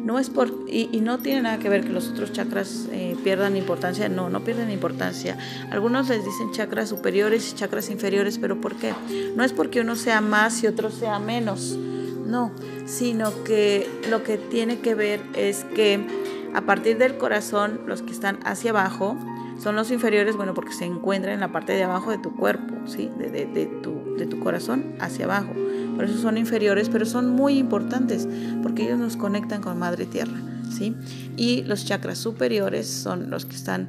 No 0.04 0.20
es 0.20 0.30
por, 0.30 0.54
y, 0.68 0.88
no 1.02 1.18
tiene 1.18 1.42
nada 1.42 1.58
que 1.60 1.68
ver 1.68 1.84
que 1.84 1.90
los 1.90 2.10
otros 2.10 2.32
chakras 2.32 2.88
eh, 2.92 3.18
pierdan 3.24 3.58
importancia, 3.58 4.08
no, 4.08 4.30
no 4.30 4.44
pierden 4.44 4.72
importancia. 4.72 5.38
Algunos 5.72 6.10
les 6.10 6.24
dicen 6.24 6.52
chakras 6.52 6.90
superiores 6.90 7.52
y 7.52 7.56
chakras 7.56 7.90
inferiores, 7.90 8.38
pero 8.38 8.62
¿por 8.62 8.76
qué? 8.76 8.94
No 9.36 9.44
es 9.44 9.52
porque 9.52 9.82
uno 9.82 9.96
sea 9.96 10.22
más 10.22 10.64
y 10.64 10.68
otro 10.68 10.92
sea 10.92 11.20
menos, 11.20 11.78
no, 12.26 12.52
sino 12.86 13.44
que 13.44 13.90
lo 14.10 14.24
que 14.24 14.38
tiene 14.38 14.80
que 14.80 14.96
ver 14.96 15.22
es 15.36 15.64
que 15.76 16.06
a 16.54 16.62
partir 16.62 16.98
del 16.98 17.18
corazón, 17.18 17.82
los 17.86 18.02
que 18.02 18.12
están 18.12 18.40
hacia 18.46 18.70
abajo, 18.70 19.18
son 19.58 19.76
los 19.76 19.92
inferiores, 19.92 20.36
bueno, 20.36 20.54
porque 20.54 20.74
se 20.74 20.86
encuentran 20.86 21.34
en 21.34 21.40
la 21.40 21.52
parte 21.52 21.74
de 21.74 21.84
abajo 21.84 22.12
de 22.12 22.18
tu 22.18 22.36
cuerpo, 22.36 22.76
¿sí? 22.86 23.10
De, 23.18 23.66
tu, 23.82 24.16
de 24.18 24.26
tu 24.26 24.40
corazón 24.40 24.96
hacia 25.00 25.26
abajo. 25.26 25.54
Por 25.96 26.06
eso 26.06 26.18
son 26.18 26.38
inferiores, 26.38 26.90
pero 26.90 27.06
son 27.06 27.30
muy 27.30 27.58
importantes, 27.58 28.28
porque 28.62 28.84
ellos 28.84 29.00
nos 29.00 29.18
conectan 29.18 29.62
con 29.62 29.80
Madre 29.80 30.06
Tierra, 30.06 30.38
¿sí? 30.70 30.96
Y 31.38 31.64
los 31.64 31.86
chakras 31.86 32.18
superiores 32.18 32.88
son 32.88 33.30
los 33.30 33.46
que 33.46 33.56
están 33.56 33.88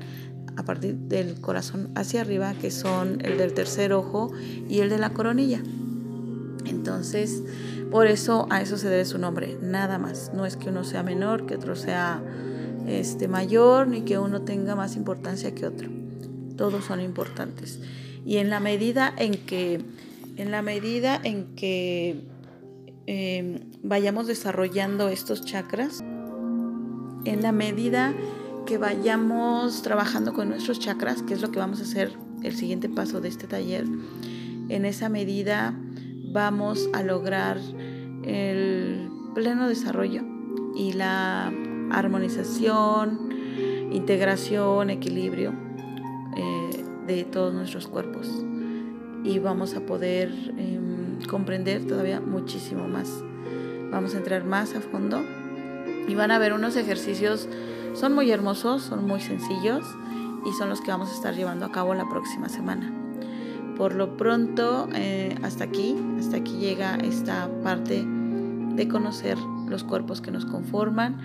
a 0.57 0.65
partir 0.65 0.95
del 0.95 1.41
corazón 1.41 1.91
hacia 1.95 2.23
arriba, 2.23 2.55
que 2.55 2.71
son 2.71 3.19
el 3.25 3.37
del 3.37 3.53
tercer 3.53 3.93
ojo 3.93 4.33
y 4.69 4.81
el 4.81 4.89
de 4.89 4.99
la 4.99 5.11
coronilla. 5.11 5.61
Entonces, 6.65 7.43
por 7.91 8.07
eso 8.07 8.47
a 8.51 8.61
eso 8.63 8.77
se 8.77 8.89
debe 8.89 9.05
su 9.05 9.19
nombre, 9.19 9.59
nada 9.63 9.99
más. 9.99 10.33
No 10.35 10.47
es 10.47 10.57
que 10.57 10.71
uno 10.71 10.85
sea 10.85 11.03
menor, 11.03 11.47
que 11.47 11.57
otro 11.57 11.77
sea 11.77 12.23
este, 12.87 13.29
mayor 13.29 13.89
ni 13.89 14.03
que 14.03 14.19
uno 14.19 14.43
tenga 14.43 14.77
más 14.77 14.97
importancia 14.97 15.55
que 15.55 15.67
otro. 15.67 15.91
Todos 16.57 16.85
son 16.85 17.01
importantes. 17.01 17.81
Y 18.25 18.39
en 18.39 18.51
la 18.51 18.61
medida 18.61 19.13
en 19.17 19.35
que, 19.35 19.85
en 20.37 20.51
la 20.51 20.63
medida 20.63 21.21
en 21.23 21.55
que 21.55 22.25
em, 23.07 23.61
vayamos 23.83 24.27
desarrollando 24.27 25.09
estos 25.09 25.45
chakras, 25.45 26.03
en 27.25 27.43
la 27.43 27.53
medida 27.53 28.15
que 28.67 28.79
vayamos 28.79 29.83
trabajando 29.83 30.33
con 30.33 30.49
nuestros 30.49 30.79
chakras, 30.79 31.23
que 31.23 31.35
es 31.35 31.43
lo 31.43 31.51
que 31.51 31.59
vamos 31.59 31.81
a 31.81 31.83
hacer 31.83 32.13
el 32.43 32.57
siguiente 32.57 32.89
paso 32.89 33.21
de 33.21 33.29
este 33.29 33.47
taller, 33.47 33.85
en 34.69 34.85
esa 34.85 35.09
medida 35.09 35.79
vamos 36.33 36.89
a 36.93 37.03
lograr 37.03 37.59
el 38.25 39.09
pleno 39.35 39.69
desarrollo 39.69 40.23
y 40.75 40.93
la 40.93 41.53
armonización, 41.91 43.31
integración, 43.93 44.91
equilibrio 44.91 45.53
eh, 46.37 46.85
de 47.07 47.25
todos 47.25 47.55
nuestros 47.55 47.87
cuerpos. 47.87 48.29
Y 49.25 49.39
vamos 49.39 49.75
a 49.75 49.81
poder 49.81 50.31
em, 50.57 51.21
comprender 51.29 51.87
todavía 51.87 52.21
muchísimo 52.21 52.89
más. 52.89 53.11
Vamos 53.91 54.15
a 54.15 54.19
entrar 54.19 54.45
más 54.45 54.75
a 54.75 54.81
fondo 54.81 55.23
y 56.09 56.15
van 56.15 56.31
a 56.31 56.39
ver 56.39 56.53
unos 56.53 56.77
ejercicios, 56.77 57.49
son 57.95 58.15
muy 58.15 58.31
hermosos, 58.31 58.83
son 58.83 59.07
muy 59.07 59.21
sencillos 59.21 59.85
y 60.45 60.53
son 60.53 60.69
los 60.69 60.81
que 60.81 60.91
vamos 60.91 61.11
a 61.11 61.15
estar 61.15 61.35
llevando 61.35 61.67
a 61.67 61.73
cabo 61.73 61.95
la 61.95 62.09
próxima 62.09 62.49
semana. 62.49 62.93
Por 63.77 63.95
lo 63.95 64.17
pronto, 64.17 64.89
eh, 64.95 65.37
hasta 65.43 65.65
aquí, 65.65 65.97
hasta 66.19 66.39
aquí 66.39 66.57
llega 66.59 66.97
esta 66.97 67.49
parte 67.63 68.05
de 68.07 68.89
conocer 68.89 69.37
los 69.69 69.85
cuerpos 69.85 70.21
que 70.21 70.31
nos 70.31 70.45
conforman 70.47 71.19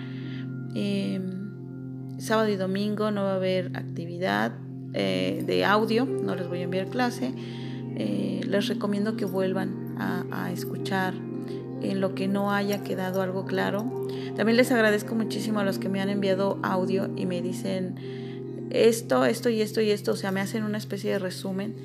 Em, 0.74 2.18
sábado 2.18 2.48
y 2.48 2.56
domingo 2.56 3.10
no 3.10 3.24
va 3.24 3.32
a 3.32 3.36
haber 3.36 3.76
actividad 3.76 4.52
eh, 4.94 5.42
de 5.46 5.64
audio, 5.64 6.04
no 6.04 6.34
les 6.34 6.48
voy 6.48 6.60
a 6.60 6.62
enviar 6.62 6.88
clase. 6.88 7.32
Eh, 7.96 8.40
les 8.46 8.68
recomiendo 8.68 9.16
que 9.16 9.24
vuelvan 9.24 9.96
a, 9.98 10.50
escuchar 10.50 11.14
en 11.82 12.00
lo 12.00 12.14
que 12.14 12.26
no 12.26 12.52
haya 12.52 12.82
quedado 12.82 13.22
algo 13.22 13.44
claro. 13.44 14.08
También 14.36 14.56
les 14.56 14.72
agradezco 14.72 15.14
muchísimo 15.14 15.60
a 15.60 15.64
los 15.64 15.78
que 15.78 15.88
me 15.88 16.00
han 16.00 16.08
enviado 16.08 16.58
audio 16.62 17.10
y 17.16 17.26
me 17.26 17.40
dicen 17.40 18.68
esto, 18.70 19.24
esto 19.24 19.48
y 19.48 19.60
esto 19.60 19.80
y 19.80 19.90
esto, 19.90 20.12
o 20.12 20.16
sea, 20.16 20.32
me 20.32 20.40
hacen 20.40 20.64
una 20.64 20.78
especie 20.78 21.12
de 21.12 21.18
resumen 21.18 21.76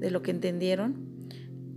de 0.00 0.10
lo 0.10 0.22
que 0.22 0.32
entendieron. 0.32 0.96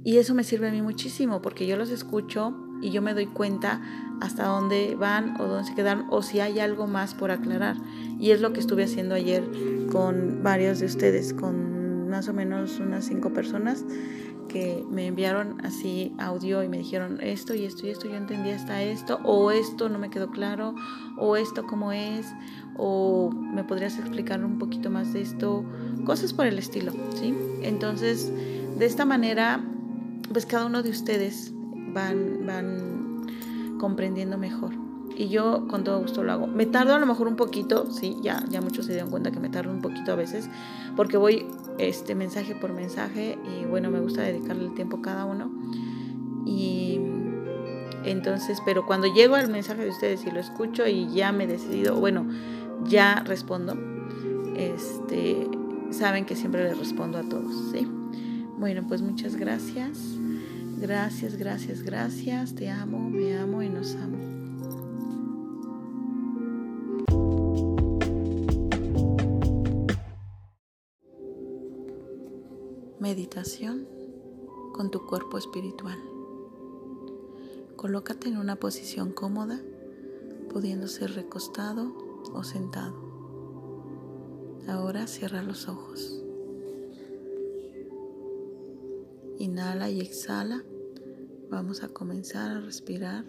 Y 0.04 0.18
eso 0.18 0.36
me 0.36 0.44
sirve 0.44 0.68
a 0.68 0.72
mí 0.72 0.82
muchísimo 0.82 1.42
porque 1.42 1.66
yo 1.66 1.78
los 1.78 1.90
escucho 1.90 2.65
y 2.86 2.92
yo 2.92 3.02
me 3.02 3.16
doy 3.16 3.26
cuenta 3.26 3.82
hasta 4.22 4.46
dónde 4.46 4.96
van 4.96 5.42
o 5.42 5.46
dónde 5.46 5.68
se 5.68 5.74
quedan 5.74 6.06
o 6.12 6.22
si 6.22 6.40
hay 6.40 6.60
algo 6.60 6.86
más 6.86 7.16
por 7.16 7.32
aclarar. 7.32 7.78
Y 8.20 8.30
es 8.30 8.42
lo 8.42 8.54
que 8.54 8.60
estuve 8.60 8.84
haciendo 8.84 9.16
ayer 9.16 9.44
con 9.92 10.44
varios 10.44 10.80
de 10.80 10.86
ustedes, 10.86 11.34
con 11.34 12.08
más 12.10 12.30
o 12.30 12.34
menos 12.34 12.80
unas 12.80 13.06
cinco 13.06 13.34
personas 13.34 13.84
que 14.48 14.86
me 14.92 15.08
enviaron 15.08 15.66
así 15.66 16.14
audio 16.20 16.62
y 16.62 16.70
me 16.70 16.78
dijeron 16.78 17.20
esto 17.22 17.56
y 17.56 17.66
esto 17.66 17.88
y 17.88 17.90
esto, 17.90 18.08
yo 18.08 18.16
entendí 18.16 18.52
hasta 18.52 18.84
esto, 18.84 19.20
o 19.24 19.50
esto 19.50 19.90
no 19.90 19.98
me 19.98 20.12
quedó 20.12 20.30
claro, 20.30 20.76
o 21.18 21.36
esto 21.36 21.66
cómo 21.66 21.92
es, 21.92 22.28
o 22.78 23.32
me 23.32 23.64
podrías 23.64 23.98
explicar 23.98 24.46
un 24.46 24.60
poquito 24.60 24.92
más 24.92 25.14
de 25.14 25.22
esto, 25.22 25.66
cosas 26.06 26.32
por 26.32 26.46
el 26.46 26.60
estilo, 26.60 26.94
¿sí? 27.20 27.36
Entonces, 27.64 28.32
de 28.78 28.86
esta 28.86 29.04
manera, 29.04 29.66
pues 30.32 30.46
cada 30.46 30.68
uno 30.68 30.84
de 30.84 30.92
ustedes 30.92 31.52
van, 31.96 33.26
comprendiendo 33.80 34.38
mejor. 34.38 34.74
Y 35.18 35.30
yo 35.30 35.68
con 35.68 35.84
todo 35.84 36.00
gusto 36.02 36.24
lo 36.24 36.34
hago. 36.34 36.48
Me 36.48 36.66
tardo 36.66 36.94
a 36.94 37.00
lo 37.00 37.06
mejor 37.06 37.28
un 37.28 37.38
poquito, 37.38 37.90
sí, 37.90 38.18
ya, 38.22 38.44
ya 38.50 38.62
muchos 38.62 38.86
se 38.86 38.92
dieron 38.92 39.10
cuenta 39.10 39.32
que 39.32 39.40
me 39.40 39.50
tardo 39.50 39.72
un 39.72 39.82
poquito 39.82 40.12
a 40.12 40.16
veces, 40.16 40.50
porque 40.96 41.16
voy 41.16 41.46
este 41.78 42.16
mensaje 42.16 42.54
por 42.54 42.74
mensaje 42.74 43.38
y 43.44 43.66
bueno, 43.66 43.90
me 43.90 44.00
gusta 44.02 44.24
dedicarle 44.24 44.66
el 44.66 44.74
tiempo 44.74 44.98
a 44.98 45.02
cada 45.02 45.26
uno. 45.26 45.50
Y 46.46 47.00
entonces, 48.04 48.60
pero 48.66 48.86
cuando 48.86 49.08
llego 49.08 49.36
al 49.36 49.50
mensaje 49.50 49.84
de 49.84 49.90
ustedes 49.90 50.26
y 50.26 50.32
lo 50.32 50.40
escucho 50.40 50.86
y 50.86 51.08
ya 51.14 51.32
me 51.32 51.46
he 51.46 51.48
decidido, 51.48 51.96
bueno, 51.96 52.28
ya 52.84 53.24
respondo, 53.26 53.78
este, 54.56 55.48
saben 55.92 56.26
que 56.26 56.36
siempre 56.36 56.64
les 56.66 56.78
respondo 56.78 57.18
a 57.18 57.24
todos, 57.24 57.72
¿sí? 57.72 57.88
Bueno, 58.58 58.84
pues 58.88 59.02
muchas 59.02 59.36
gracias. 59.36 60.18
Gracias, 60.78 61.38
gracias, 61.38 61.82
gracias. 61.84 62.54
Te 62.54 62.70
amo, 62.70 63.10
me 63.10 63.38
amo 63.38 63.64
y 63.64 63.70
nos 63.70 63.96
amo. 63.96 64.18
Meditación 73.00 73.88
con 74.74 74.92
tu 74.92 75.06
cuerpo 75.06 75.38
espiritual. 75.38 75.98
Colócate 77.78 78.28
en 78.28 78.38
una 78.38 78.58
posición 78.58 79.12
cómoda, 79.12 79.62
pudiendo 80.50 80.88
ser 80.88 81.14
recostado 81.14 81.94
o 82.34 82.44
sentado. 82.44 82.96
Ahora 84.68 85.08
cierra 85.08 85.44
los 85.44 85.70
ojos. 85.70 86.25
Inhala 89.38 89.90
y 89.90 90.02
exhala 90.02 90.64
Vamos 91.50 91.84
a 91.84 91.90
comenzar 91.90 92.58
a 92.58 92.60
respirar, 92.60 93.24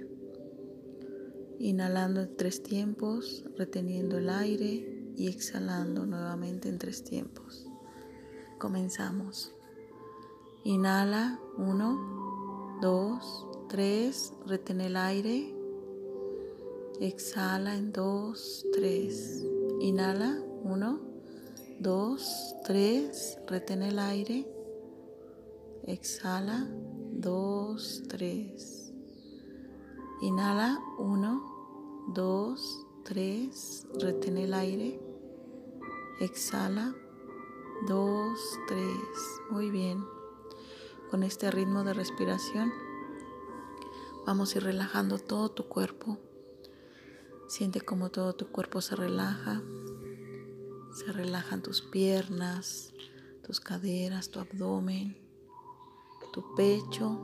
inhalando 1.58 2.22
en 2.22 2.36
tres 2.36 2.62
tiempos, 2.62 3.44
reteniendo 3.56 4.16
el 4.16 4.30
aire 4.30 5.12
y 5.14 5.28
exhalando 5.28 6.06
nuevamente 6.06 6.68
en 6.68 6.78
tres 6.78 7.04
tiempos. 7.04 7.66
Comenzamos. 8.58 9.54
Inhala, 10.64 11.38
uno, 11.58 12.78
dos, 12.80 13.46
tres, 13.68 14.32
retén 14.46 14.80
el 14.80 14.96
aire. 14.96 15.54
Exhala 17.00 17.76
en 17.76 17.92
dos, 17.92 18.64
tres. 18.72 19.44
Inhala, 19.80 20.42
uno, 20.64 21.00
dos, 21.80 22.56
tres, 22.64 23.38
retén 23.46 23.82
el 23.82 23.98
aire. 23.98 24.55
Exhala, 25.87 26.69
dos, 27.12 28.02
tres. 28.09 28.93
Inhala, 30.21 30.78
uno, 30.99 32.05
dos, 32.14 32.87
tres, 33.05 33.87
retén 34.00 34.38
el 34.38 34.55
aire. 34.55 35.00
Exhala, 36.21 36.95
dos, 37.87 38.40
tres. 38.66 39.40
Muy 39.50 39.71
bien 39.71 40.16
con 41.11 41.23
este 41.23 41.50
ritmo 41.50 41.85
de 41.85 41.95
respiración, 41.95 42.73
vamos 44.26 44.55
a 44.55 44.59
ir 44.59 44.64
relajando 44.64 45.19
todo 45.19 45.50
tu 45.50 45.69
cuerpo. 45.69 46.19
Siente 47.49 47.81
como 47.81 48.11
todo 48.11 48.35
tu 48.35 48.49
cuerpo 48.49 48.81
se 48.81 48.97
relaja. 48.97 49.62
Se 50.95 51.12
relajan 51.12 51.62
tus 51.62 51.83
piernas, 51.83 52.93
tus 53.47 53.61
caderas, 53.61 54.31
tu 54.31 54.40
abdomen, 54.40 55.16
tu 56.37 56.55
pecho. 56.55 57.19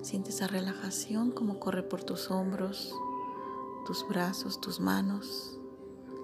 Siente 0.00 0.30
esa 0.30 0.46
relajación 0.46 1.30
como 1.30 1.60
corre 1.60 1.82
por 1.82 2.02
tus 2.02 2.30
hombros, 2.30 2.94
tus 3.84 4.08
brazos, 4.08 4.62
tus 4.62 4.80
manos, 4.80 5.60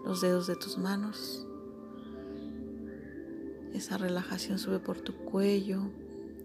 los 0.03 0.23
dedos 0.23 0.47
de 0.47 0.57
tus 0.57 0.79
manos. 0.79 1.47
Esa 3.75 3.99
relajación 3.99 4.59
sube 4.59 4.79
por 4.79 5.03
tu 5.03 5.15
cuello, 5.27 5.83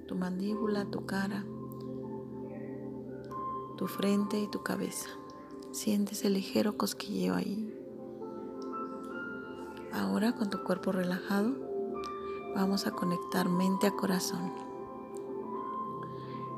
tu 0.10 0.16
mandíbula, 0.16 0.84
tu 0.92 1.06
cara, 1.06 1.46
tu 3.78 3.88
frente 3.88 4.42
y 4.42 4.50
tu 4.50 4.62
cabeza. 4.62 5.08
Sientes 5.72 6.26
el 6.26 6.34
ligero 6.34 6.76
cosquilleo 6.76 7.36
ahí. 7.36 7.74
Ahora 9.94 10.36
con 10.36 10.50
tu 10.50 10.66
cuerpo 10.66 10.92
relajado, 10.92 11.56
vamos 12.56 12.88
a 12.88 12.92
conectar 12.92 13.48
mente 13.48 13.88
a 13.88 13.92
corazón. 13.92 14.69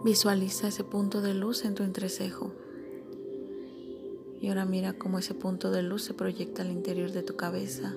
Visualiza 0.03 0.67
ese 0.67 0.83
punto 0.83 1.21
de 1.21 1.33
luz 1.33 1.65
en 1.65 1.75
tu 1.75 1.83
entrecejo. 1.83 2.51
Y 4.39 4.47
ahora 4.47 4.65
mira 4.65 4.93
cómo 4.93 5.19
ese 5.19 5.33
punto 5.33 5.71
de 5.71 5.83
luz 5.83 6.03
se 6.03 6.13
proyecta 6.13 6.63
al 6.63 6.71
interior 6.71 7.11
de 7.11 7.23
tu 7.23 7.35
cabeza, 7.35 7.93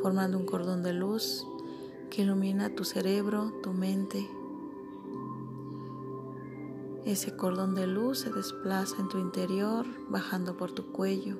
formando 0.00 0.38
un 0.38 0.46
cordón 0.46 0.82
de 0.82 0.92
luz 0.92 1.46
que 2.10 2.22
ilumina 2.22 2.74
tu 2.74 2.84
cerebro, 2.84 3.52
tu 3.62 3.72
mente, 3.72 4.28
ese 7.06 7.36
cordón 7.36 7.76
de 7.76 7.86
luz 7.86 8.18
se 8.18 8.32
desplaza 8.32 9.00
en 9.00 9.08
tu 9.08 9.18
interior, 9.18 9.86
bajando 10.08 10.56
por 10.56 10.72
tu 10.72 10.90
cuello. 10.90 11.36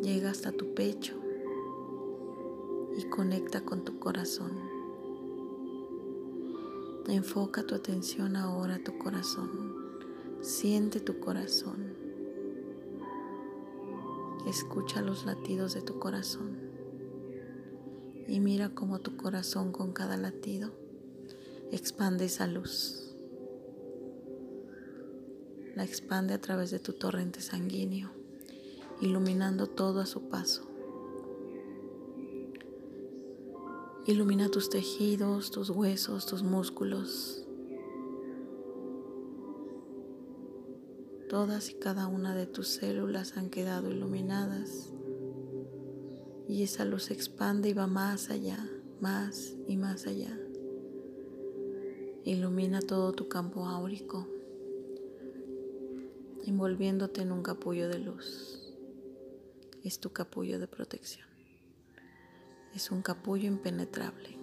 Llega 0.00 0.30
hasta 0.30 0.52
tu 0.52 0.72
pecho 0.72 1.12
y 2.96 3.04
conecta 3.10 3.60
con 3.60 3.84
tu 3.84 3.98
corazón. 3.98 4.52
Enfoca 7.08 7.62
tu 7.64 7.74
atención 7.74 8.36
ahora 8.36 8.76
a 8.76 8.84
tu 8.84 8.98
corazón. 8.98 9.74
Siente 10.40 11.00
tu 11.00 11.20
corazón. 11.20 11.94
Escucha 14.46 15.02
los 15.02 15.24
latidos 15.24 15.74
de 15.74 15.82
tu 15.82 15.98
corazón. 15.98 16.58
Y 18.28 18.40
mira 18.40 18.70
cómo 18.70 19.00
tu 19.00 19.16
corazón 19.16 19.72
con 19.72 19.92
cada 19.92 20.16
latido 20.16 20.72
expande 21.70 22.26
esa 22.26 22.46
luz 22.46 23.06
la 25.76 25.84
expande 25.84 26.32
a 26.32 26.40
través 26.40 26.70
de 26.70 26.78
tu 26.78 26.94
torrente 26.94 27.42
sanguíneo, 27.42 28.10
iluminando 29.02 29.66
todo 29.66 30.00
a 30.00 30.06
su 30.06 30.30
paso. 30.30 30.75
Ilumina 34.06 34.48
tus 34.48 34.70
tejidos, 34.70 35.50
tus 35.50 35.68
huesos, 35.68 36.26
tus 36.26 36.44
músculos. 36.44 37.44
Todas 41.28 41.70
y 41.70 41.74
cada 41.74 42.06
una 42.06 42.36
de 42.36 42.46
tus 42.46 42.68
células 42.68 43.36
han 43.36 43.50
quedado 43.50 43.90
iluminadas 43.90 44.92
y 46.46 46.62
esa 46.62 46.84
luz 46.84 47.06
se 47.06 47.14
expande 47.14 47.70
y 47.70 47.72
va 47.72 47.88
más 47.88 48.30
allá, 48.30 48.70
más 49.00 49.56
y 49.66 49.76
más 49.76 50.06
allá. 50.06 50.38
Ilumina 52.22 52.80
todo 52.82 53.12
tu 53.12 53.26
campo 53.26 53.66
áurico 53.66 54.28
envolviéndote 56.44 57.22
en 57.22 57.32
un 57.32 57.42
capullo 57.42 57.88
de 57.88 57.98
luz. 57.98 58.72
Es 59.82 59.98
tu 59.98 60.10
capullo 60.12 60.60
de 60.60 60.68
protección. 60.68 61.35
Es 62.76 62.90
un 62.90 63.00
capullo 63.00 63.46
impenetrable. 63.46 64.36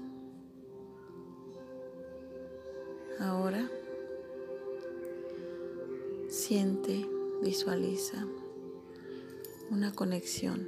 Ahora 3.20 3.70
siente, 6.30 7.08
visualiza 7.44 8.26
una 9.70 9.94
conexión. 9.94 10.68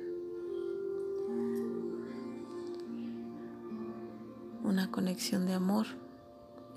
Una 4.63 4.91
conexión 4.91 5.47
de 5.47 5.53
amor 5.53 5.87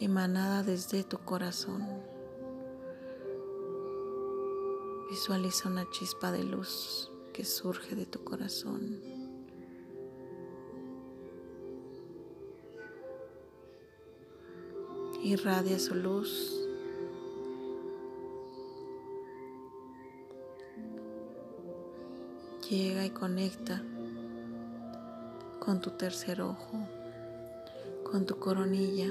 emanada 0.01 0.63
desde 0.63 1.05
tu 1.05 1.19
corazón. 1.19 1.87
Visualiza 5.11 5.69
una 5.69 5.87
chispa 5.91 6.33
de 6.33 6.45
luz 6.45 7.11
que 7.35 7.45
surge 7.45 7.95
de 7.95 8.07
tu 8.07 8.25
corazón. 8.25 9.18
Irradia 15.29 15.79
su 15.79 15.95
luz. 15.95 16.55
Llega 22.71 23.05
y 23.05 23.11
conecta 23.11 23.83
con 25.61 25.83
tu 25.83 25.91
tercer 25.91 26.41
ojo, 26.41 26.79
con 28.11 28.25
tu 28.25 28.39
coronilla. 28.39 29.11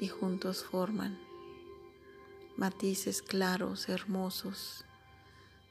y 0.00 0.06
juntos 0.06 0.62
forman 0.62 1.18
matices 2.56 3.20
claros, 3.20 3.88
hermosos, 3.88 4.84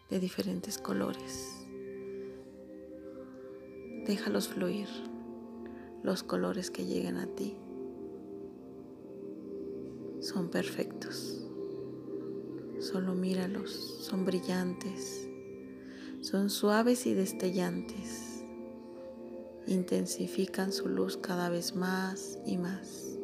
de 0.09 0.19
diferentes 0.19 0.77
colores. 0.77 1.56
Déjalos 4.07 4.47
fluir, 4.47 4.87
los 6.01 6.23
colores 6.23 6.71
que 6.71 6.85
lleguen 6.85 7.17
a 7.17 7.27
ti. 7.27 7.57
Son 10.21 10.49
perfectos. 10.49 11.45
Solo 12.79 13.15
míralos, 13.15 13.97
son 13.99 14.23
brillantes, 14.23 15.27
son 16.21 16.49
suaves 16.49 17.05
y 17.05 17.15
destellantes. 17.15 18.45
Intensifican 19.65 20.71
su 20.71 20.87
luz 20.87 21.17
cada 21.17 21.49
vez 21.49 21.75
más 21.75 22.39
y 22.45 22.57
más. 22.57 23.17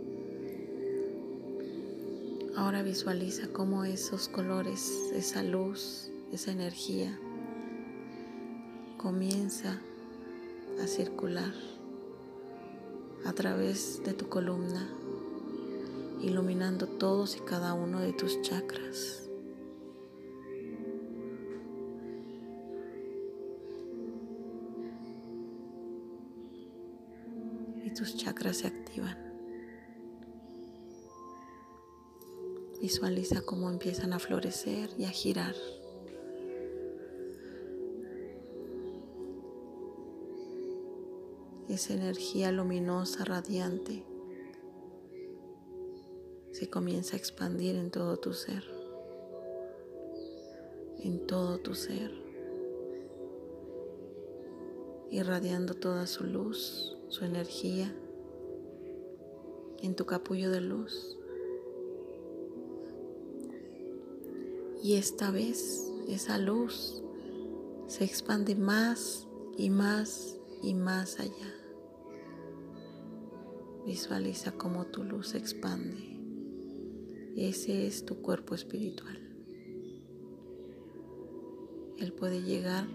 Ahora 2.58 2.84
visualiza 2.84 3.48
cómo 3.48 3.86
esos 3.86 4.28
colores, 4.28 4.91
esa 5.15 5.43
luz, 5.43 6.12
esa 6.34 6.52
energía 6.52 7.17
comienza 8.98 9.80
a 10.82 10.88
circular 10.88 11.54
a 13.26 13.34
través 13.34 14.02
de 14.04 14.14
tu 14.14 14.28
columna, 14.28 14.90
iluminando 16.22 16.88
todos 16.88 17.38
y 17.38 17.40
cada 17.40 17.74
uno 17.74 18.00
de 18.00 18.14
tus 18.14 18.42
chakras. 18.42 19.30
Y 27.86 27.94
tus 27.94 28.18
chakras 28.18 28.58
se 28.58 28.68
activan. 28.68 29.18
Visualiza 32.82 33.42
cómo 33.42 33.70
empiezan 33.70 34.12
a 34.12 34.20
florecer 34.20 34.90
y 34.98 35.06
a 35.06 35.10
girar. 35.10 35.56
Esa 41.74 41.94
energía 41.94 42.52
luminosa, 42.52 43.26
radiante, 43.26 44.04
se 46.52 46.70
comienza 46.70 47.16
a 47.16 47.20
expandir 47.20 47.76
en 47.76 47.90
todo 47.90 48.18
tu 48.18 48.34
ser, 48.34 48.64
en 51.00 51.26
todo 51.26 51.60
tu 51.60 51.74
ser, 51.74 52.12
irradiando 55.10 55.74
toda 55.74 56.06
su 56.06 56.26
luz, 56.26 56.96
su 57.10 57.26
energía, 57.26 57.94
en 59.82 59.96
tu 59.96 60.06
capullo 60.06 60.52
de 60.52 60.62
luz. 60.62 61.18
Y 64.84 64.96
esta 64.96 65.32
vez 65.32 65.92
esa 66.08 66.38
luz 66.38 67.02
se 67.88 68.04
expande 68.04 68.56
más 68.56 69.28
y 69.58 69.70
más 69.72 70.38
y 70.62 70.74
más 70.74 71.20
allá. 71.20 71.53
Visualiza 73.86 74.54
cómo 74.54 74.86
tu 74.86 75.04
luz 75.04 75.30
se 75.30 75.38
expande. 75.38 76.17
Ese 77.36 77.86
es 77.86 78.06
tu 78.06 78.22
cuerpo 78.22 78.56
espiritual. 78.56 79.19
Él 81.98 82.13
puede 82.13 82.41
llegar 82.41 82.88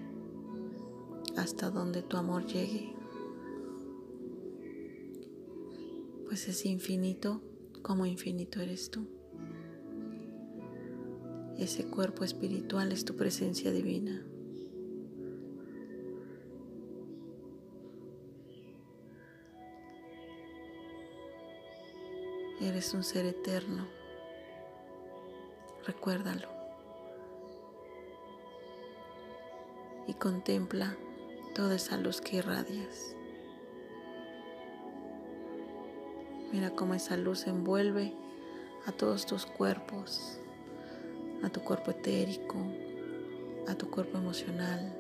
hasta 1.37 1.71
donde 1.71 2.03
tu 2.03 2.17
amor 2.17 2.47
llegue. 2.47 2.95
Pues 6.27 6.49
es 6.49 6.65
infinito 6.65 7.43
como 7.83 8.07
infinito 8.07 8.61
eres 8.61 8.91
tú. 8.91 9.07
Ese 11.59 11.85
cuerpo 11.87 12.25
espiritual 12.25 12.93
es 12.93 13.05
tu 13.05 13.17
presencia 13.17 13.73
divina. 13.73 14.25
Eres 22.69 22.95
un 22.95 23.03
ser 23.03 23.25
eterno. 23.27 23.87
Recuérdalo. 25.87 26.49
Y 30.07 30.15
contempla 30.15 30.97
toda 31.55 31.75
esa 31.77 31.97
luz 31.97 32.21
que 32.21 32.37
irradias. 32.37 33.15
Mira 36.53 36.71
cómo 36.71 36.95
esa 36.95 37.17
luz 37.17 37.47
envuelve 37.47 38.13
a 38.87 38.93
todos 38.93 39.27
tus 39.27 39.45
cuerpos 39.45 40.39
a 41.43 41.49
tu 41.51 41.61
cuerpo 41.61 41.93
etérico, 41.93 42.57
a 43.69 43.75
tu 43.75 43.91
cuerpo 43.91 44.19
emocional, 44.19 44.93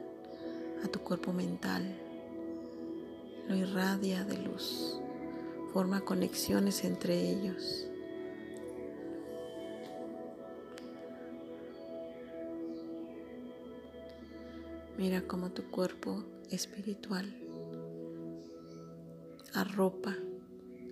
a 0.84 0.88
tu 0.88 1.00
cuerpo 1.00 1.32
mental. 1.32 1.82
Lo 3.48 3.56
irradia 3.56 4.24
de 4.24 4.38
luz, 4.38 5.00
forma 5.72 6.00
conexiones 6.00 6.84
entre 6.84 7.30
ellos. 7.30 7.86
Mira 14.96 15.22
cómo 15.26 15.50
tu 15.50 15.70
cuerpo 15.70 16.24
espiritual 16.50 17.34
arropa, 19.54 20.16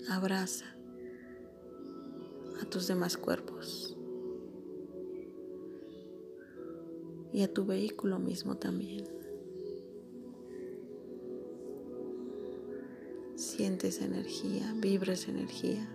abraza 0.09 0.67
a 2.61 2.65
tus 2.65 2.87
demás 2.87 3.17
cuerpos. 3.17 3.97
y 7.37 7.43
a 7.43 7.53
tu 7.53 7.67
vehículo 7.67 8.19
mismo 8.19 8.57
también. 8.57 9.16
Sientes 13.57 14.03
energía, 14.03 14.71
vibras 14.77 15.29
energía. 15.29 15.89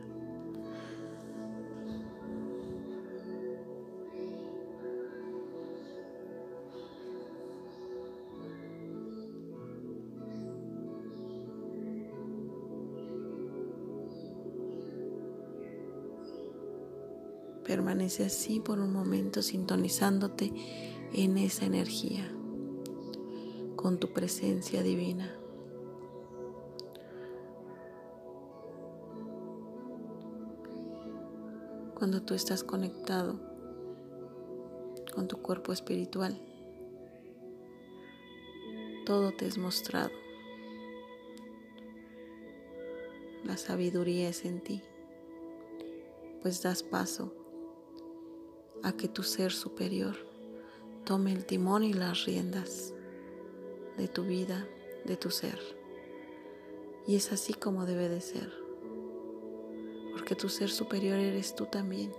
Permanece 17.64 18.26
así 18.26 18.60
por 18.60 18.80
un 18.80 18.92
momento 18.92 19.44
sintonizándote 19.44 20.52
en 21.14 21.38
esa 21.38 21.66
energía, 21.66 22.28
con 23.76 24.00
tu 24.00 24.12
presencia 24.14 24.82
divina. 24.82 25.41
Cuando 32.02 32.24
tú 32.24 32.34
estás 32.34 32.64
conectado 32.64 33.40
con 35.14 35.28
tu 35.28 35.38
cuerpo 35.38 35.72
espiritual, 35.72 36.36
todo 39.06 39.32
te 39.34 39.46
es 39.46 39.60
mostrado. 39.60 40.10
La 43.44 43.56
sabiduría 43.56 44.30
es 44.30 44.46
en 44.46 44.62
ti, 44.62 44.82
pues 46.42 46.64
das 46.64 46.82
paso 46.82 47.36
a 48.82 48.94
que 48.94 49.08
tu 49.08 49.22
ser 49.22 49.52
superior 49.52 50.16
tome 51.06 51.32
el 51.32 51.46
timón 51.46 51.84
y 51.84 51.94
las 51.94 52.26
riendas 52.26 52.96
de 54.00 54.08
tu 54.08 54.24
vida, 54.24 54.68
de 55.06 55.18
tu 55.18 55.30
ser. 55.30 55.60
Y 57.06 57.16
es 57.16 57.32
así 57.32 57.54
como 57.54 57.86
debe 57.86 58.10
de 58.10 58.22
ser. 58.22 58.71
Porque 60.22 60.36
tu 60.36 60.50
ser 60.50 60.70
superior 60.70 61.18
eres 61.18 61.56
tú 61.56 61.66
también. 61.66 62.12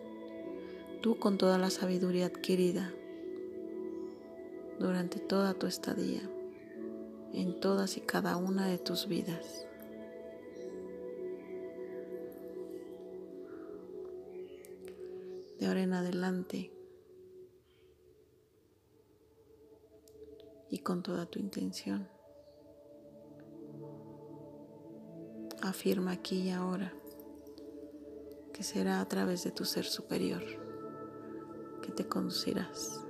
Tú 1.02 1.20
con 1.20 1.38
toda 1.38 1.56
la 1.56 1.70
sabiduría 1.70 2.26
adquirida 2.26 2.92
durante 4.80 5.20
toda 5.20 5.54
tu 5.54 5.68
estadía, 5.68 6.28
en 7.32 7.60
todas 7.60 7.96
y 7.96 8.00
cada 8.00 8.36
una 8.38 8.66
de 8.66 8.78
tus 8.78 9.06
vidas. 9.06 9.68
De 15.60 15.66
ahora 15.66 15.82
en 15.84 15.92
adelante, 15.92 16.72
y 20.70 20.78
con 20.78 21.04
toda 21.04 21.26
tu 21.26 21.38
intención. 21.38 22.08
Afirma 25.62 26.10
aquí 26.10 26.48
y 26.48 26.50
ahora 26.50 26.92
será 28.62 29.00
a 29.00 29.08
través 29.08 29.44
de 29.44 29.50
tu 29.50 29.64
ser 29.64 29.84
superior 29.84 30.42
que 31.82 31.92
te 31.92 32.06
conducirás, 32.06 33.04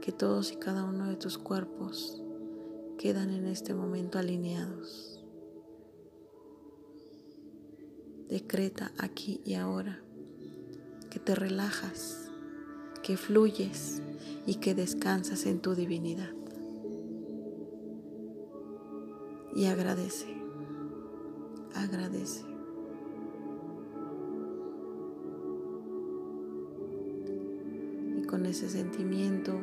que 0.00 0.12
todos 0.12 0.52
y 0.52 0.56
cada 0.56 0.84
uno 0.84 1.08
de 1.08 1.16
tus 1.16 1.38
cuerpos 1.38 2.22
quedan 2.98 3.30
en 3.30 3.46
este 3.46 3.74
momento 3.74 4.18
alineados. 4.18 5.22
Decreta 8.28 8.92
aquí 8.98 9.40
y 9.44 9.54
ahora 9.54 10.02
que 11.10 11.18
te 11.18 11.34
relajas, 11.34 12.30
que 13.02 13.16
fluyes 13.16 14.02
y 14.46 14.56
que 14.56 14.74
descansas 14.74 15.46
en 15.46 15.60
tu 15.60 15.74
divinidad. 15.74 16.32
Y 19.54 19.66
agradece, 19.66 20.26
agradece. 21.74 22.53
Con 28.34 28.46
ese 28.46 28.68
sentimiento 28.68 29.62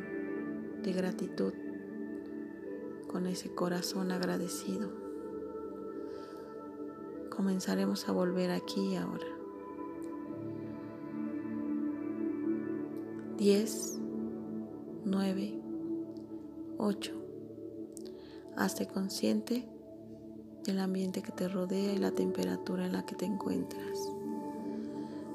de 0.81 0.93
gratitud, 0.93 1.51
con 3.11 3.27
ese 3.27 3.53
corazón 3.53 4.13
agradecido, 4.13 4.89
comenzaremos 7.29 8.07
a 8.07 8.13
volver 8.13 8.49
aquí 8.49 8.93
y 8.93 8.95
ahora. 8.95 9.27
10 13.35 13.99
9, 15.03 15.61
8. 16.77 17.11
Hazte 18.55 18.87
consciente 18.87 19.67
del 20.63 20.79
ambiente 20.79 21.21
que 21.21 21.33
te 21.33 21.49
rodea 21.49 21.91
y 21.91 21.97
la 21.97 22.11
temperatura 22.11 22.85
en 22.85 22.93
la 22.93 23.05
que 23.05 23.15
te 23.15 23.25
encuentras. 23.25 23.99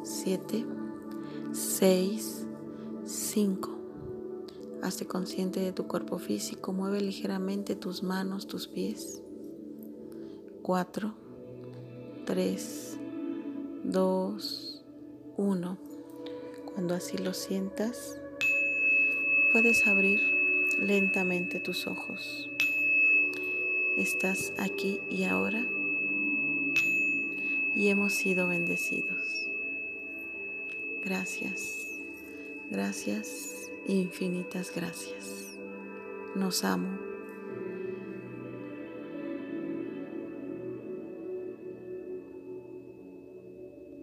7, 0.05 0.65
6, 1.53 2.46
5. 3.07 3.71
Hazte 4.83 5.07
consciente 5.07 5.61
de 5.61 5.73
tu 5.73 5.87
cuerpo 5.87 6.19
físico. 6.19 6.73
Mueve 6.73 7.01
ligeramente 7.01 7.77
tus 7.77 8.03
manos, 8.03 8.49
tus 8.49 8.67
pies. 8.67 9.23
4, 10.63 11.15
3, 12.25 12.97
2, 13.85 14.85
1. 15.37 15.79
Cuando 16.75 16.95
así 16.95 17.17
lo 17.19 17.33
sientas, 17.33 18.19
puedes 19.53 19.87
abrir 19.87 20.21
lentamente 20.81 21.61
tus 21.61 21.87
ojos. 21.87 22.51
estás 23.97 24.53
aquí 24.59 25.01
y 25.09 25.25
ahora 25.25 25.65
y 27.75 27.89
hemos 27.89 28.13
sido 28.13 28.49
bendecidos. 28.49 29.49
Gracias, 31.05 31.96
gracias, 32.71 33.71
infinitas 33.87 34.73
gracias. 34.75 35.59
Nos 36.35 36.65
amo 36.65 37.06